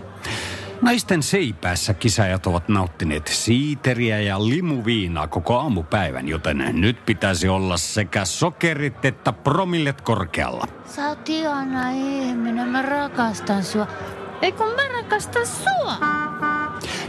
Naisten 0.82 1.24
seipäässä 1.24 1.94
kisajat 1.94 2.48
ovat 2.48 2.70
nauttineet 2.70 3.28
siiteriä 3.28 4.20
ja 4.20 4.48
limuviinaa 4.48 5.28
koko 5.28 5.58
aamupäivän, 5.58 6.28
joten 6.28 6.70
nyt 6.74 7.06
pitäisi 7.06 7.48
olla 7.48 7.78
sekä 7.78 8.26
sokerit 8.26 9.06
että 9.06 9.34
promillet 9.34 10.02
korkealla. 10.02 10.68
Sä 10.86 11.10
oot 11.10 11.30
ihana 11.30 11.92
ihminen, 11.92 12.68
mä 12.68 12.82
rakastan 12.82 13.64
sua. 13.64 13.88
Ei 14.42 14.52
kun 14.52 14.68
mä 14.68 14.88
rakastan 14.88 15.48
sua. 15.48 16.19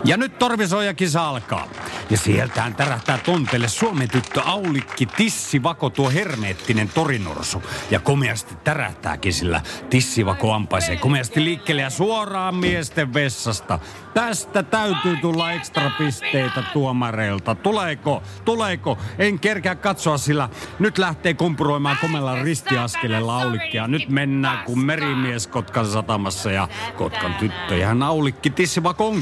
Ja 0.04 0.16
nyt 0.16 0.38
Torvisoja 0.38 0.94
kisa 0.94 1.28
alkaa. 1.28 1.68
Ja 2.10 2.16
sieltään 2.16 2.74
tärähtää 2.74 3.18
tontelle 3.18 3.68
Suomen 3.68 4.08
tyttö 4.08 4.42
Aulikki 4.42 5.06
Tissivako 5.06 5.90
tuo 5.90 6.10
hermeettinen 6.10 6.88
torinorsu. 6.88 7.62
Ja 7.90 8.00
komeasti 8.00 8.54
tärähtääkin, 8.64 9.32
sillä 9.32 9.60
Tissivako 9.90 10.52
ampaisee 10.52 10.96
komeasti 10.96 11.44
liikkeelle 11.44 11.82
ja 11.82 11.90
suoraan 11.90 12.54
miesten 12.54 13.14
vessasta. 13.14 13.78
Tästä 14.14 14.62
täytyy 14.62 15.16
tulla 15.16 15.52
ekstra 15.52 15.90
pisteitä 15.98 16.62
tuomareilta. 16.72 17.54
Tuleeko? 17.54 18.22
Tuleeko? 18.44 18.98
En 19.18 19.38
kerkeä 19.38 19.74
katsoa, 19.74 20.18
sillä 20.18 20.48
nyt 20.78 20.98
lähtee 20.98 21.34
kumpuroimaan 21.34 21.98
komella 22.00 22.42
ristiaskeleella 22.42 23.42
Aulikkia. 23.42 23.86
Nyt 23.86 24.08
mennään 24.08 24.64
kuin 24.64 24.78
merimies 24.78 25.46
Kotkan 25.46 25.86
satamassa 25.86 26.50
ja 26.50 26.68
Kotkan 26.96 27.34
tyttöjähän 27.34 28.02
Aulikki 28.02 28.50
Tissivako. 28.50 29.14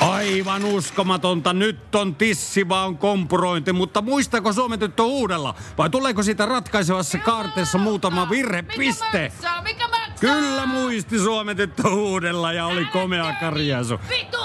Aivan 0.00 0.64
uskomatonta. 0.64 1.52
Nyt 1.52 1.94
on 1.94 2.14
tissi 2.14 2.68
vaan 2.68 2.98
kompurointi, 2.98 3.72
mutta 3.72 4.02
muistako 4.02 4.52
Suomen 4.52 4.78
tyttö 4.78 5.02
uudella? 5.02 5.54
Vai 5.78 5.90
tuleeko 5.90 6.22
siitä 6.22 6.46
ratkaisevassa 6.46 7.18
kaarteessa 7.18 7.78
muutama 7.78 8.30
virhepiste? 8.30 9.32
Mikä 9.64 9.88
maksaa? 9.88 10.16
Kyllä 10.20 10.66
muisti 10.66 11.18
Suomen 11.18 11.56
tyttö 11.56 11.88
uudella 11.88 12.52
ja 12.52 12.66
oli 12.66 12.84
komea 12.84 13.34
karjaisu. 13.40 13.98
Vitu! 14.10 14.36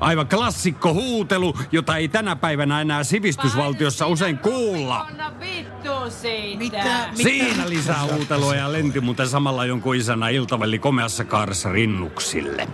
Aivan 0.00 0.28
klassikko 0.28 0.94
huutelu, 0.94 1.54
jota 1.72 1.96
ei 1.96 2.08
tänä 2.08 2.36
päivänä 2.36 2.80
enää 2.80 3.04
sivistysvaltiossa 3.04 4.06
usein 4.06 4.38
kuulla. 4.38 4.98
Anna 5.00 5.32
vittu 5.40 6.10
siitä. 6.10 6.58
Mitä? 6.58 7.08
Siinä 7.14 7.68
lisää 7.68 8.04
huutelua 8.12 8.54
ja 8.54 8.72
lenti 8.72 9.00
muuten 9.00 9.28
samalla 9.28 9.64
jonkun 9.64 9.96
isänä 9.96 10.28
iltavelli 10.28 10.78
komeassa 10.78 11.24
kaaressa 11.24 11.72
rinnuksille. 11.72 12.68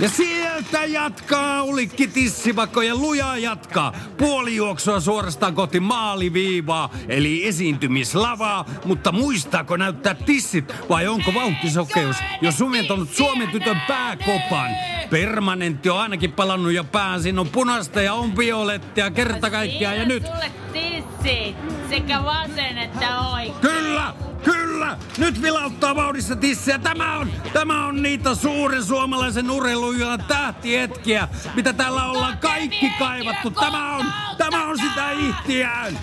Ja 0.00 0.08
sieltä 0.08 0.84
jatkaa 0.84 1.58
Aulikki 1.58 2.06
Tissivakko 2.06 2.82
ja 2.82 2.94
lujaa 2.94 3.38
jatkaa. 3.38 3.92
Puolijuoksua 4.16 5.00
suorastaan 5.00 5.54
kohti 5.54 5.80
maaliviivaa, 5.80 6.90
eli 7.08 7.46
esiintymislavaa. 7.48 8.64
Mutta 8.84 9.12
muistaako 9.12 9.76
näyttää 9.76 10.14
tissit 10.14 10.74
vai 10.88 11.08
onko 11.08 11.34
vauhtisokeus 11.34 12.16
jo 12.40 12.52
sumentanut 12.52 13.10
Suomen 13.10 13.48
tytön 13.48 13.80
pääkopan? 13.88 14.70
Permanentti 15.10 15.90
on 15.90 16.00
ainakin 16.00 16.32
palannut 16.32 16.72
jo 16.72 16.84
päähän. 16.84 17.22
Siinä 17.22 17.40
on 17.40 17.48
punaista 17.48 18.00
ja 18.00 18.14
on 18.14 18.36
violettia 18.36 19.10
kerta 19.10 19.50
kaikkiaan 19.50 19.96
ja 19.96 20.04
nyt... 20.04 20.26
Sulle 20.26 20.50
tissit. 20.72 21.56
Sekä 21.88 22.24
vasen 22.24 22.78
että 22.78 23.20
oikein. 23.20 23.54
Kyllä, 23.60 24.14
kyllä! 24.44 24.59
Nyt 25.18 25.42
vilauttaa 25.42 25.96
vauhdissa 25.96 26.36
tissiä. 26.36 26.78
Tämä 26.78 27.18
on, 27.18 27.32
tämä 27.52 27.86
on 27.86 28.02
niitä 28.02 28.34
suuren 28.34 28.84
suomalaisen 28.84 29.50
urheilujuhlan 29.50 30.24
tähtihetkiä, 30.28 31.28
mitä 31.54 31.72
täällä 31.72 32.04
ollaan 32.04 32.38
kaikki 32.38 32.90
kaivattu. 32.98 33.50
Tämä 33.50 33.96
on, 33.96 34.06
tämä 34.38 34.66
on 34.66 34.78
sitä 34.78 35.10
ihtiään! 35.10 35.98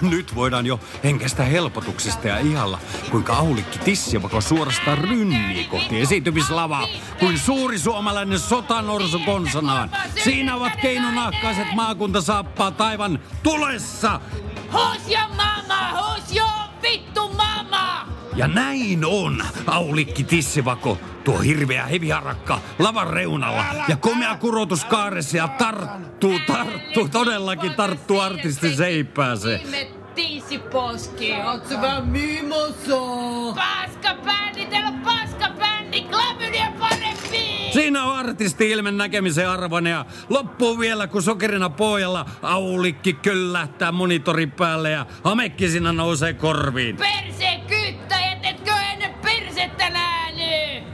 Nyt 0.00 0.34
voidaan 0.34 0.66
jo 0.66 0.80
henkestä 1.04 1.44
helpotuksesta 1.44 2.28
ja 2.28 2.38
ihalla, 2.38 2.78
kuinka 3.10 3.34
Aulikki 3.36 3.78
Tissivako 3.78 4.40
suorastaan 4.40 4.98
rynnii 4.98 5.64
kohti 5.64 6.00
esitymislavaa, 6.00 6.88
kuin 7.18 7.38
suuri 7.38 7.78
suomalainen 7.78 8.38
sotanorsu 8.38 9.18
konsanaan. 9.18 9.90
Siinä 10.24 10.56
ovat 10.56 10.72
keinonahkaiset 10.82 11.66
maakuntasaappaat 11.74 12.80
aivan 12.80 13.18
tulessa. 13.42 14.20
Who's 14.72 15.12
your 15.12 15.28
mama? 15.28 15.90
Who's 15.92 16.36
your? 16.36 16.51
Ja 18.36 18.48
näin 18.48 19.04
on, 19.04 19.44
Aulikki 19.66 20.24
Tissivako, 20.24 20.98
tuo 21.24 21.38
hirveä 21.38 21.86
heviharakka 21.86 22.60
lavan 22.78 23.06
reunalla 23.06 23.64
ja 23.88 23.96
komea 23.96 24.36
kurotus 24.36 24.84
kaaressa 24.84 25.36
ja 25.36 25.48
tarttuu, 25.48 26.38
tarttuu, 26.46 27.08
todellakin 27.08 27.74
tarttuu 27.74 28.20
artistin 28.20 28.76
seipääseen. 28.76 29.60
Viime 29.62 29.90
tiisiposki, 30.14 31.32
oot 31.32 31.68
sä 31.68 31.80
vähän 31.82 32.08
mimosa? 32.08 33.00
Paska 33.54 34.14
bändi, 34.24 34.66
teillä 34.66 34.88
on 34.88 35.00
paska 35.00 35.50
bändi, 35.58 36.00
klamydia 36.00 36.72
parempi! 36.78 37.72
Siinä 37.72 38.04
on 38.04 38.16
artisti 38.16 38.70
ilmen 38.70 38.96
näkemisen 38.96 39.48
arvone 39.48 39.90
ja 39.90 40.04
loppuu 40.28 40.78
vielä, 40.78 41.06
kun 41.06 41.22
sokerina 41.22 41.70
pohjalla 41.70 42.26
Aulikki 42.42 43.12
köllähtää 43.12 43.92
monitorin 43.92 44.50
päälle 44.50 44.90
ja 44.90 45.06
hamekki 45.24 45.68
siinä 45.68 45.92
nousee 45.92 46.32
korviin. 46.32 46.96
Perseen 46.96 47.60
kyttäjät, 47.60 48.21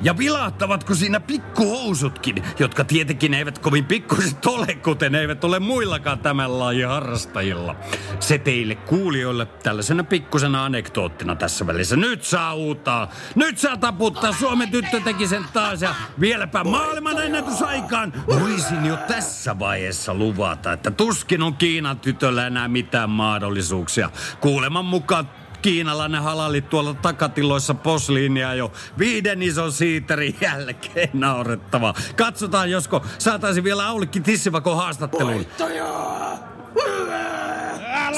Ja 0.03 0.19
vilahtavatko 0.19 0.95
siinä 0.95 1.21
pikkuhousutkin, 1.21 2.43
jotka 2.59 2.85
tietenkin 2.85 3.35
eivät 3.35 3.59
kovin 3.59 3.85
pikkuset 3.85 4.47
ole, 4.47 4.75
kuten 4.75 5.15
eivät 5.15 5.45
ole 5.45 5.59
muillakaan 5.59 6.19
tämän 6.19 6.59
lajin 6.59 6.89
harrastajilla. 6.89 7.77
Se 8.21 8.39
teille 8.39 8.75
kuulijoille 8.75 9.47
tällaisena 9.47 10.05
pikkusena 10.05 10.65
anekdoottina 10.65 11.37
tässä 11.37 11.67
välissä. 11.67 11.97
Nyt 11.97 12.25
saa 12.25 12.55
uuttaa. 12.55 13.11
Nyt 13.35 13.59
saa 13.59 13.77
taputtaa. 13.77 14.33
Suomen 14.33 14.71
tyttö 14.71 15.01
teki 15.01 15.29
sen 15.29 15.45
taas 15.53 15.83
ja 15.83 15.95
vieläpä 16.21 16.65
maailman 16.65 17.23
ennätysaikaan. 17.25 18.13
Voisin 18.27 18.87
jo 18.87 18.97
tässä 18.97 19.59
vaiheessa 19.59 20.15
luvata, 20.15 20.73
että 20.73 20.91
tuskin 20.91 21.43
on 21.43 21.55
Kiinan 21.55 22.01
tytöllä 22.01 22.47
enää 22.47 22.69
mitään 22.69 23.11
mahdollisuuksia. 23.11 24.11
Kuuleman 24.41 24.85
mukaan 24.85 25.31
kiinalainen 25.63 26.23
halalli 26.23 26.61
tuolla 26.61 26.95
takatiloissa 26.95 27.75
posliinia 27.75 28.55
jo 28.55 28.73
viiden 28.99 29.43
ison 29.43 29.73
siiterin 29.73 30.37
jälkeen 30.41 31.11
naurettava. 31.13 31.95
Katsotaan, 32.17 32.71
josko 32.71 33.07
saataisiin 33.19 33.65
vielä 33.65 33.87
Aulikki 33.87 34.21
Tissivako 34.21 34.75
haastatteluun. 34.75 35.47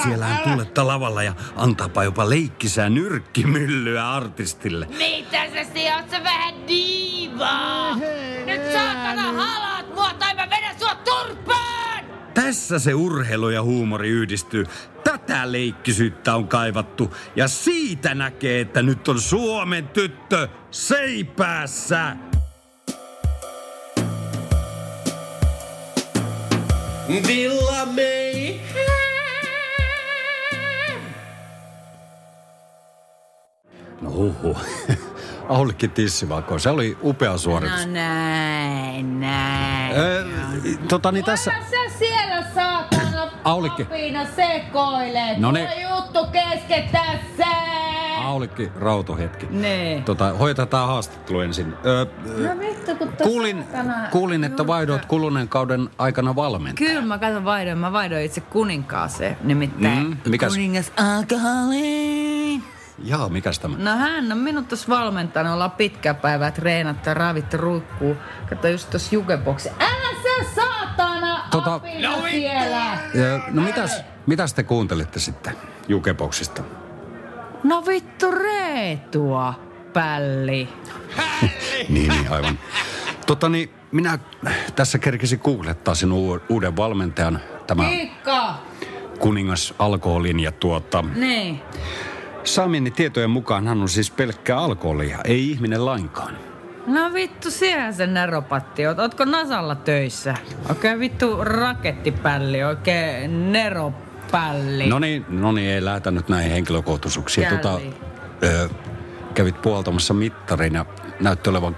Siellä 0.03 0.27
hän 0.27 0.49
tuuletta 0.49 0.87
lavalla 0.87 1.23
ja 1.23 1.35
antaapa 1.57 2.05
jopa 2.05 2.31
leikkisää 2.31 2.89
nyrkkimyllyä 2.89 4.11
artistille. 4.11 4.87
Mitä 4.87 5.47
sä 5.55 5.73
siellä, 5.75 5.97
oot 5.97 6.11
sä 6.11 6.25
vähän 6.25 6.55
diiva? 6.69 7.95
Nyt 8.47 8.73
saatana 8.73 9.33
halaat 9.33 9.95
mua 9.95 10.15
tai 10.19 10.35
mä 10.35 10.51
vedän 10.51 10.79
sua 10.79 10.95
turpaan! 10.95 12.05
Tässä 12.35 12.79
se 12.79 12.95
urheilu 12.95 13.49
ja 13.49 13.63
huumori 13.63 14.09
yhdistyy. 14.09 14.67
Tätä 15.11 15.53
leikkisyyttä 15.53 16.35
on 16.35 16.49
kaivattu 16.49 17.17
ja 17.37 17.49
siitä 17.49 18.15
näkee, 18.15 18.61
että 18.61 18.83
nyt 18.83 19.09
on 19.09 19.21
Suomen 19.21 19.89
tyttö 19.89 20.49
seipäässä. 20.71 22.17
Villa 27.27 27.87
May. 27.87 28.61
No 34.01 34.11
huhu. 34.11 34.59
Aulikki 35.49 35.89
Tissivako, 35.89 36.59
se 36.59 36.71
oli 36.71 36.99
upea 37.03 37.39
suoritus. 37.39 37.87
No 37.87 37.93
näin, 37.93 39.21
näin. 39.21 39.97
Ö, 39.97 40.27
tota 40.89 41.13
niin 41.13 41.25
tässä... 41.25 41.51
Saatana 41.51 41.80
Aulikki. 43.45 43.85
papina 43.85 44.25
sekoilet? 44.37 45.39
No 45.39 45.51
niin. 45.53 45.69
juttu 45.91 46.27
kesken 46.33 46.85
tässä! 46.93 47.51
Aulikki, 48.25 48.73
rautohetki. 48.81 49.47
Nee. 49.51 50.01
Tota, 50.03 50.33
hoidetaan 50.33 50.89
haastattelu 50.89 51.41
ensin. 51.41 51.75
Ö, 51.87 52.07
No 52.49 52.59
vittu, 52.61 52.97
kun 52.97 53.13
kuulin, 53.23 53.65
kuulin, 54.11 54.45
että 54.45 54.67
vaihdoit 54.67 55.05
kuluneen 55.07 55.49
kauden 55.49 55.89
aikana 55.99 56.37
valmentaja. 56.37 56.89
Kyllä 56.91 57.07
mä 57.07 57.19
katson 57.19 57.45
vaihdoin. 57.45 57.79
Mä 57.79 57.93
vaihdoin 57.93 58.25
itse 58.25 58.41
kuninkaaseen. 58.41 59.37
Nimittäin 59.43 59.99
Mm, 60.07 60.17
mikäs? 60.31 60.53
kuningas 60.53 60.93
alkoholi. 60.97 62.61
Jaa, 63.05 63.29
mikäs 63.29 63.59
tämä? 63.59 63.77
No 63.79 63.91
hän 63.97 64.33
on 64.33 64.39
minut 64.39 64.69
tuossa 64.69 64.89
valmentanut. 64.89 65.53
Ollaan 65.53 65.71
pitkä 65.71 66.15
päivä 66.15 66.51
treenattu 66.51 67.09
ja 67.09 67.15
ravittu 67.15 67.57
ruikkuu. 67.57 68.17
Kato 68.49 68.69
just 68.69 68.91
tuossa 68.91 69.15
jukeboksi. 69.15 69.71
Älä 69.81 70.10
Tota- 71.61 71.71
apina 71.75 72.21
siellä! 72.31 72.93
Ö, 73.15 73.41
No 73.51 73.63
mitäs, 73.63 74.05
mitäs 74.27 74.55
te 74.55 74.63
kuuntelitte 74.63 75.19
sitten 75.21 75.55
Jukeboksista? 75.89 76.63
No 77.65 77.87
vittu 77.87 78.31
Reetua, 78.31 79.55
pälli. 79.93 80.69
Niin, 81.89 82.09
niin, 82.09 82.29
aivan. 82.33 82.59
Tota 83.27 83.49
niin, 83.49 83.71
minä 83.93 84.19
tässä 84.77 84.99
kerkisin 84.99 85.41
googlettaa 85.45 85.95
sinun 85.95 86.41
uuden 86.49 86.77
valmentajan, 86.77 87.41
tämä 87.67 87.85
Kikka! 87.85 88.55
kuningas 89.19 89.75
alkoholin 89.79 90.41
ja 90.41 90.53
tuota... 90.53 91.05
Niin. 91.15 91.61
Saamieni 92.45 92.91
tietojen 92.91 93.31
mukaan 93.31 93.67
hän 93.67 93.83
on 93.83 93.89
siis 93.89 94.11
pelkkää 94.11 94.59
alkoholia, 94.59 95.19
ei 95.25 95.51
ihminen 95.51 95.85
lainkaan. 95.85 96.37
No 96.91 97.13
vittu, 97.15 97.51
siellä 97.51 97.93
se 97.93 98.07
neropatti 98.07 98.87
oot. 98.87 98.99
Ootko 98.99 99.25
Nasalla 99.25 99.75
töissä? 99.75 100.35
Okei 100.71 100.99
vittu 100.99 101.45
rakettipälli, 101.45 102.65
oikein 102.65 103.53
neropälli. 103.53 104.87
No 104.87 104.99
niin, 104.99 105.25
no 105.29 105.53
niin, 105.53 105.71
ei 105.71 105.85
lähdetä 105.85 106.11
nyt 106.11 106.29
näihin 106.29 106.53
henkilökohtaisuuksiin. 106.53 107.47
Källi. 107.47 107.63
Tota, 107.63 107.81
ö, 108.43 108.69
kävit 109.35 109.63
puoltamassa 109.63 110.15
mittarin 110.15 110.75
ja 110.75 110.87
näytti 111.21 111.51
olevan 111.51 111.77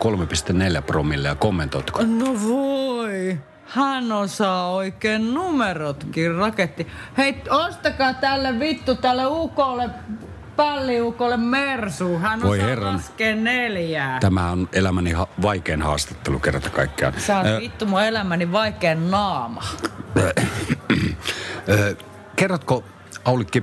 3,4 0.76 0.82
promille 0.82 1.28
ja 1.28 1.34
kommentoitko? 1.34 2.02
No 2.02 2.36
voi. 2.48 3.38
Hän 3.66 4.12
osaa 4.12 4.72
oikein 4.72 5.34
numerotkin 5.34 6.34
raketti. 6.34 6.86
Hei, 7.18 7.42
ostakaa 7.50 8.14
tälle 8.14 8.58
vittu, 8.58 8.94
tälle 8.94 9.26
ukolle, 9.26 9.90
pälliukolle 10.56 11.36
mersu. 11.36 12.18
Hän 12.18 12.42
Voi 12.42 12.58
osaa 12.58 12.68
herran. 12.68 12.94
laskea 12.94 13.36
neljää. 13.36 14.20
Tämä 14.20 14.50
on 14.50 14.68
elämäni 14.72 15.12
ha- 15.12 15.28
vaikein 15.42 15.82
haastattelu 15.82 16.38
kerta 16.38 16.70
kaikkiaan. 16.70 17.14
Sä 17.20 17.36
oot 17.38 17.46
Ö, 17.46 17.60
vittu 17.60 17.86
mun 17.86 18.02
elämäni 18.02 18.52
vaikein 18.52 19.10
naama. 19.10 19.62
ö, 21.68 21.96
kerrotko, 22.36 22.84
Aulikki, 23.24 23.62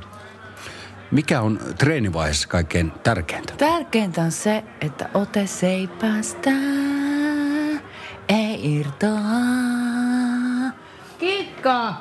mikä 1.11 1.41
on 1.41 1.59
treenivaiheessa 1.77 2.47
kaikkein 2.47 2.91
tärkeintä? 3.03 3.53
Tärkeintä 3.57 4.21
on 4.21 4.31
se, 4.31 4.63
että 4.81 5.09
ote 5.13 5.47
seipäästä 5.47 6.49
ei 8.29 8.75
irtoa. 8.75 9.19
Kikka! 11.19 11.93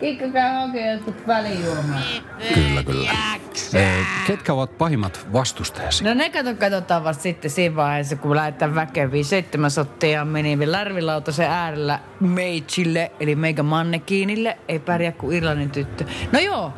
Kikka 0.00 0.28
käy 0.28 0.54
hakemaan 0.54 0.92
jotkut 0.92 1.26
välijuomaa. 1.26 2.00
Kyllä, 2.54 2.82
kyllä. 2.84 3.10
Ketkä 4.26 4.52
ovat 4.52 4.78
pahimmat 4.78 5.26
vastustajasi? 5.32 6.04
No 6.04 6.14
ne 6.14 6.30
kato, 6.30 6.54
katsotaan 6.54 7.04
vasta 7.04 7.22
sitten 7.22 7.50
siinä 7.50 7.76
vaiheessa, 7.76 8.16
kun 8.16 8.36
lähdetään 8.36 8.74
väkeviin. 8.74 9.24
Seitsemän 9.24 9.70
sottia 9.70 10.24
meni 10.24 10.72
Lärvilautasen 10.72 11.50
äärellä 11.50 12.00
Meitsille, 12.20 13.12
eli 13.20 13.36
meikä 13.36 13.62
mannekiinille. 13.62 14.58
Ei 14.68 14.78
pärjää 14.78 15.12
kuin 15.12 15.36
Irlannin 15.36 15.70
tyttö. 15.70 16.04
No 16.32 16.38
joo, 16.38 16.72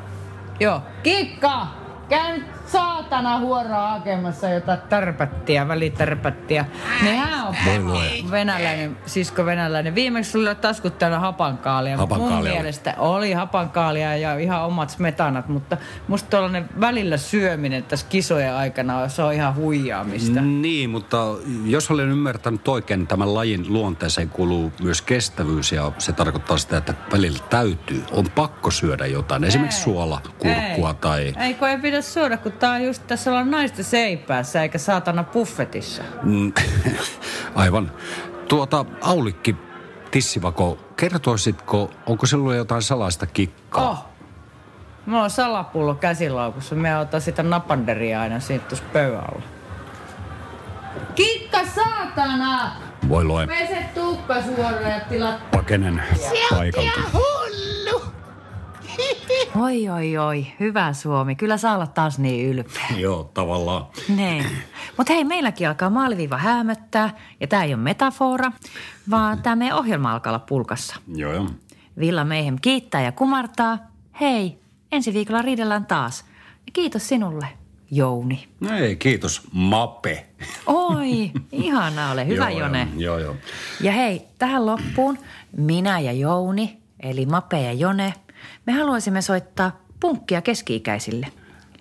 joo. 0.60 0.82
Kikka! 1.02 1.66
Käy 2.08 2.38
nyt 2.38 2.46
saatana 3.10 3.38
huoroa 3.38 3.90
hakemassa 3.90 4.48
jotain 4.48 4.78
tärpättiä, 4.88 5.68
välitärpättiä. 5.68 6.64
Nehän 7.02 7.46
on 7.48 7.54
venäläinen, 8.30 8.96
sisko 9.06 9.44
venäläinen. 9.44 9.94
Viimeksi 9.94 10.30
sulla 10.30 10.50
oli 10.50 10.56
taskut 10.56 10.98
täynnä 10.98 11.18
hapankaalia. 11.18 11.96
Mun 11.96 11.98
Hapankaalia 11.98 12.38
oli. 12.38 12.50
mielestä 12.50 12.94
oli 12.98 13.32
hapankaalia 13.32 14.16
ja 14.16 14.38
ihan 14.38 14.64
omat 14.64 14.90
smetanat, 14.90 15.48
mutta 15.48 15.76
musta 16.08 16.30
tuollainen 16.30 16.68
välillä 16.80 17.16
syöminen 17.16 17.82
tässä 17.82 18.06
kisojen 18.08 18.54
aikana, 18.54 19.08
se 19.08 19.22
on 19.22 19.32
ihan 19.32 19.54
huijaamista. 19.54 20.40
Niin, 20.40 20.90
mutta 20.90 21.26
jos 21.64 21.90
olen 21.90 22.08
ymmärtänyt 22.08 22.68
oikein, 22.68 23.00
niin 23.00 23.08
tämän 23.08 23.34
lajin 23.34 23.72
luonteeseen 23.72 24.28
kuuluu 24.28 24.72
myös 24.82 25.02
kestävyys 25.02 25.72
ja 25.72 25.92
se 25.98 26.12
tarkoittaa 26.12 26.58
sitä, 26.58 26.76
että 26.76 26.94
välillä 27.12 27.38
täytyy, 27.50 28.04
on 28.12 28.26
pakko 28.34 28.70
syödä 28.70 29.06
jotain, 29.06 29.44
esimerkiksi 29.44 29.80
Ei. 29.80 29.84
suola, 29.84 30.20
kurkkua 30.38 30.88
ei. 30.88 30.94
tai... 31.00 31.34
Ei 31.40 31.54
kun 31.54 31.68
ei 31.68 31.78
pidä 31.78 32.00
syödä, 32.00 32.36
kun 32.36 32.52
tää 32.52 32.72
on 32.72 32.84
just 32.84 32.99
tässä 33.06 33.30
ollaan 33.30 33.50
naisten 33.50 33.84
seipäässä 33.84 34.62
eikä 34.62 34.78
saatana 34.78 35.24
buffetissa. 35.24 36.02
Mm, 36.22 36.52
Aivan. 37.54 37.92
Tuota, 38.48 38.84
Aulikki, 39.00 39.56
Tissivako, 40.10 40.78
kertoisitko, 40.96 41.90
onko 42.06 42.26
sinulla 42.26 42.54
jotain 42.54 42.82
salaista 42.82 43.26
kikkaa? 43.26 43.90
Oh. 43.90 44.10
Mulla 45.06 45.22
on 45.22 45.30
salapullo 45.30 45.94
käsilaukussa. 45.94 46.74
Me 46.74 46.98
otan 46.98 47.20
sitä 47.20 47.42
napanderia 47.42 48.20
aina 48.20 48.40
siitä 48.40 48.64
tuossa 48.68 48.84
pöydällä. 48.92 49.42
Kikka 51.14 51.58
saatana! 51.74 52.72
Voi 53.08 53.24
loe 53.24 53.46
Pese 53.46 53.84
tukka 53.94 54.42
suoraan 54.42 54.90
ja 54.90 55.00
tilat 55.00 55.50
pakenen 55.50 56.02
paikalta. 56.50 57.00
Hullu! 57.12 57.49
Oi, 59.60 59.88
oi, 59.88 60.16
oi. 60.18 60.46
Hyvä 60.60 60.92
Suomi. 60.92 61.34
Kyllä 61.34 61.56
saa 61.56 61.74
olla 61.74 61.86
taas 61.86 62.18
niin 62.18 62.48
ylpeä. 62.50 62.86
Joo, 62.96 63.30
tavallaan. 63.34 63.86
Niin. 64.16 64.46
Mutta 64.96 65.12
hei, 65.12 65.24
meilläkin 65.24 65.68
alkaa 65.68 65.90
maaliviiva 65.90 66.38
häämöttää. 66.38 67.16
Ja 67.40 67.46
tämä 67.46 67.64
ei 67.64 67.74
ole 67.74 67.82
metafora, 67.82 68.52
vaan 69.10 69.42
tämä 69.42 69.56
meidän 69.56 69.78
ohjelma 69.78 70.12
alkaa 70.12 70.30
olla 70.30 70.44
pulkassa. 70.48 70.96
Joo, 71.14 71.32
joo. 71.32 71.46
Villa 71.98 72.24
Meihem 72.24 72.56
kiittää 72.62 73.02
ja 73.02 73.12
kumartaa. 73.12 73.78
Hei, 74.20 74.58
ensi 74.92 75.14
viikolla 75.14 75.42
riidellään 75.42 75.86
taas. 75.86 76.24
Ja 76.66 76.72
kiitos 76.72 77.08
sinulle, 77.08 77.46
Jouni. 77.90 78.48
No 78.60 78.76
ei, 78.76 78.96
kiitos. 78.96 79.42
Mape. 79.52 80.26
Oi, 80.66 81.30
ihana 81.52 82.10
ole. 82.10 82.26
Hyvä 82.26 82.50
joo, 82.50 82.60
Jone. 82.60 82.88
Joo, 82.96 83.18
joo. 83.18 83.36
Ja 83.80 83.92
hei, 83.92 84.22
tähän 84.38 84.66
loppuun 84.66 85.18
minä 85.56 86.00
ja 86.00 86.12
Jouni, 86.12 86.78
eli 87.00 87.26
Mape 87.26 87.62
ja 87.62 87.72
Jone, 87.72 88.14
me 88.66 88.72
haluaisimme 88.72 89.22
soittaa 89.22 89.80
punkkia 90.00 90.42
keski-ikäisille. 90.42 91.26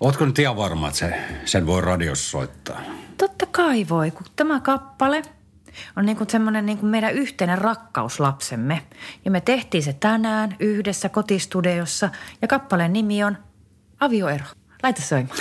Ootko 0.00 0.24
nyt 0.24 0.38
ihan 0.38 0.56
varma, 0.56 0.88
että 0.88 0.98
se, 0.98 1.14
sen 1.44 1.66
voi 1.66 1.80
radiossa 1.80 2.30
soittaa? 2.30 2.80
Totta 3.16 3.46
kai 3.46 3.86
voi, 3.88 4.10
kun 4.10 4.26
tämä 4.36 4.60
kappale 4.60 5.22
on 5.96 6.06
niin 6.06 6.16
kuin 6.16 6.30
semmoinen 6.30 6.66
niin 6.66 6.78
kuin 6.78 6.90
meidän 6.90 7.14
yhteinen 7.14 7.58
rakkauslapsemme. 7.58 8.82
Ja 9.24 9.30
me 9.30 9.40
tehtiin 9.40 9.82
se 9.82 9.92
tänään 9.92 10.56
yhdessä 10.60 11.08
kotistudiossa 11.08 12.10
ja 12.42 12.48
kappaleen 12.48 12.92
nimi 12.92 13.24
on 13.24 13.38
Avioero. 14.00 14.44
Laita 14.82 15.02
soimaan. 15.02 15.38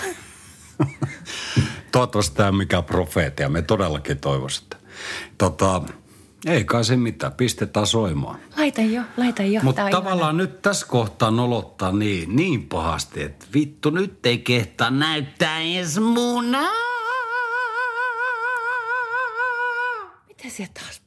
Toivottavasti 1.91 2.35
tämä 2.35 2.49
on 2.49 2.55
mikään 2.55 2.83
profeetia. 2.83 3.49
Me 3.49 3.61
todellakin 3.61 4.17
toivoisitte. 4.17 4.77
Tota, 5.37 5.81
ei 6.45 6.63
kai 6.63 6.83
se 6.83 6.95
mitään. 6.95 7.33
Pistetään 7.33 7.87
soimaan. 7.87 8.39
Laita 8.57 8.81
jo, 8.81 9.01
laita 9.17 9.43
jo. 9.43 9.61
Mutta 9.63 9.89
tavallaan 9.91 10.37
nyt 10.37 10.61
tässä 10.61 10.85
kohtaa 10.87 11.31
nolottaa 11.31 11.91
niin, 11.91 12.35
niin 12.35 12.67
pahasti, 12.69 13.23
että 13.23 13.45
vittu 13.53 13.89
nyt 13.89 14.25
ei 14.25 14.37
kehtaa 14.37 14.89
näyttää 14.89 15.59
edes 15.59 15.99
munaa. 15.99 16.71
Miten 20.27 20.51
sieltä 20.51 20.81
taas 20.81 21.01